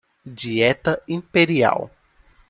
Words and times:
Dieta 0.35 0.99
imperial 1.13 1.85